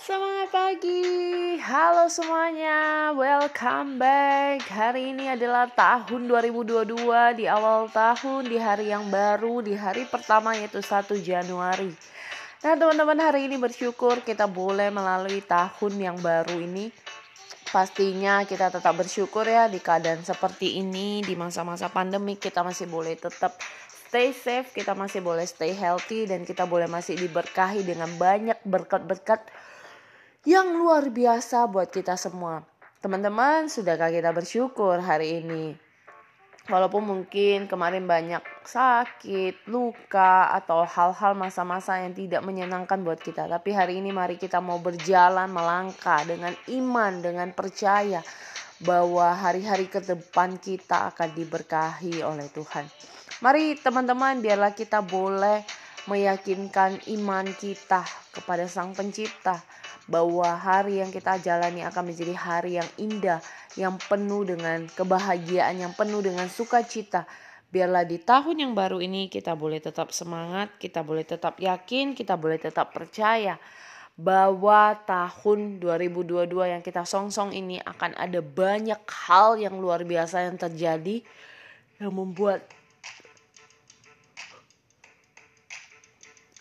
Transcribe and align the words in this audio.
Selamat 0.00 0.48
pagi, 0.48 1.04
halo 1.60 2.08
semuanya, 2.08 3.12
welcome 3.12 4.00
back. 4.00 4.64
Hari 4.64 5.12
ini 5.12 5.28
adalah 5.28 5.68
tahun 5.68 6.24
2022 6.24 6.96
di 7.36 7.44
awal 7.44 7.92
tahun, 7.92 8.48
di 8.48 8.56
hari 8.56 8.88
yang 8.88 9.12
baru, 9.12 9.60
di 9.60 9.76
hari 9.76 10.08
pertama 10.08 10.56
yaitu 10.56 10.80
1 10.80 11.12
Januari. 11.20 11.92
Nah 12.64 12.72
teman-teman 12.72 13.20
hari 13.20 13.52
ini 13.52 13.60
bersyukur 13.60 14.24
kita 14.24 14.48
boleh 14.48 14.88
melalui 14.88 15.44
tahun 15.44 15.92
yang 16.00 16.16
baru 16.24 16.56
ini. 16.56 16.88
Pastinya 17.68 18.48
kita 18.48 18.72
tetap 18.72 18.96
bersyukur 18.96 19.44
ya 19.44 19.68
di 19.68 19.76
keadaan 19.76 20.24
seperti 20.24 20.80
ini, 20.80 21.20
di 21.20 21.36
masa-masa 21.36 21.92
pandemi 21.92 22.40
kita 22.40 22.64
masih 22.64 22.88
boleh 22.88 23.14
tetap 23.20 23.60
stay 24.10 24.34
safe, 24.34 24.74
kita 24.74 24.98
masih 24.98 25.22
boleh 25.22 25.46
stay 25.46 25.70
healthy 25.70 26.26
dan 26.26 26.42
kita 26.42 26.66
boleh 26.66 26.90
masih 26.90 27.14
diberkahi 27.14 27.86
dengan 27.86 28.10
banyak 28.18 28.58
berkat-berkat 28.66 29.46
yang 30.42 30.74
luar 30.74 31.14
biasa 31.14 31.70
buat 31.70 31.94
kita 31.94 32.18
semua. 32.18 32.66
Teman-teman, 32.98 33.70
sudahkah 33.70 34.10
kita 34.10 34.34
bersyukur 34.34 34.98
hari 34.98 35.46
ini? 35.46 35.78
Walaupun 36.66 37.06
mungkin 37.06 37.70
kemarin 37.70 38.10
banyak 38.10 38.42
sakit, 38.66 39.70
luka, 39.70 40.58
atau 40.58 40.82
hal-hal 40.82 41.38
masa-masa 41.38 42.02
yang 42.02 42.10
tidak 42.10 42.42
menyenangkan 42.42 43.06
buat 43.06 43.22
kita. 43.22 43.46
Tapi 43.46 43.70
hari 43.70 44.02
ini 44.02 44.10
mari 44.10 44.34
kita 44.34 44.58
mau 44.58 44.82
berjalan 44.82 45.46
melangkah 45.46 46.26
dengan 46.26 46.50
iman, 46.66 47.22
dengan 47.22 47.54
percaya 47.54 48.26
bahwa 48.80 49.36
hari-hari 49.36 49.92
ke 49.92 50.00
depan 50.00 50.56
kita 50.56 51.12
akan 51.12 51.36
diberkahi 51.36 52.24
oleh 52.24 52.48
Tuhan. 52.48 52.88
Mari 53.44 53.76
teman-teman 53.80 54.40
biarlah 54.40 54.72
kita 54.72 55.04
boleh 55.04 55.64
meyakinkan 56.08 56.96
iman 57.20 57.44
kita 57.56 58.04
kepada 58.32 58.64
Sang 58.64 58.96
Pencipta 58.96 59.60
bahwa 60.08 60.48
hari 60.56 61.04
yang 61.04 61.12
kita 61.12 61.38
jalani 61.38 61.84
akan 61.84 62.10
menjadi 62.10 62.34
hari 62.34 62.80
yang 62.80 62.90
indah, 62.96 63.38
yang 63.76 64.00
penuh 64.00 64.48
dengan 64.48 64.88
kebahagiaan, 64.90 65.76
yang 65.76 65.92
penuh 65.92 66.24
dengan 66.24 66.48
sukacita. 66.48 67.28
Biarlah 67.70 68.02
di 68.02 68.18
tahun 68.18 68.66
yang 68.66 68.72
baru 68.74 68.98
ini 68.98 69.30
kita 69.30 69.54
boleh 69.54 69.78
tetap 69.78 70.10
semangat, 70.10 70.74
kita 70.82 71.06
boleh 71.06 71.22
tetap 71.22 71.60
yakin, 71.62 72.18
kita 72.18 72.34
boleh 72.34 72.58
tetap 72.58 72.90
percaya 72.90 73.60
bahwa 74.20 75.00
tahun 75.08 75.80
2022 75.80 76.52
yang 76.76 76.84
kita 76.84 77.08
songsong 77.08 77.56
ini 77.56 77.80
akan 77.80 78.12
ada 78.20 78.44
banyak 78.44 79.00
hal 79.08 79.56
yang 79.56 79.80
luar 79.80 80.04
biasa 80.04 80.44
yang 80.44 80.60
terjadi 80.60 81.24
yang 81.96 82.12
membuat 82.12 82.68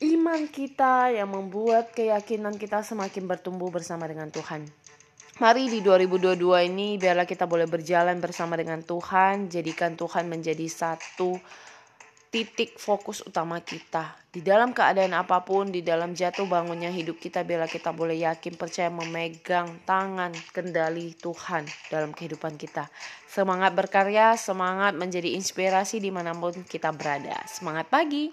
iman 0.00 0.46
kita 0.46 1.10
yang 1.10 1.26
membuat 1.26 1.90
keyakinan 1.90 2.54
kita 2.54 2.86
semakin 2.86 3.26
bertumbuh 3.26 3.68
bersama 3.68 4.06
dengan 4.06 4.30
Tuhan. 4.30 4.70
Mari 5.42 5.72
di 5.72 5.80
2022 5.82 6.68
ini 6.70 7.00
biarlah 7.00 7.26
kita 7.26 7.50
boleh 7.50 7.66
berjalan 7.66 8.20
bersama 8.20 8.54
dengan 8.60 8.84
Tuhan, 8.84 9.50
jadikan 9.50 9.96
Tuhan 9.98 10.28
menjadi 10.28 10.68
satu 10.68 11.34
titik 12.30 12.78
fokus 12.78 13.26
utama 13.26 13.58
kita. 13.58 14.14
Di 14.30 14.38
dalam 14.38 14.70
keadaan 14.70 15.10
apa 15.18 15.42
pun, 15.42 15.74
di 15.74 15.82
dalam 15.82 16.14
jatuh 16.14 16.46
bangunnya 16.46 16.86
hidup 16.86 17.18
kita, 17.18 17.42
biarlah 17.42 17.66
kita 17.66 17.90
boleh 17.90 18.22
yakin 18.22 18.54
percaya 18.54 18.86
memegang 18.86 19.82
tangan 19.82 20.30
kendali 20.54 21.18
Tuhan 21.18 21.66
dalam 21.90 22.14
kehidupan 22.14 22.54
kita. 22.54 22.86
Semangat 23.26 23.74
berkarya, 23.74 24.38
semangat 24.38 24.94
menjadi 24.94 25.34
inspirasi 25.34 25.98
di 25.98 26.14
mana 26.14 26.30
pun 26.30 26.62
kita 26.62 26.94
berada. 26.94 27.34
Semangat 27.50 27.90
pagi! 27.90 28.30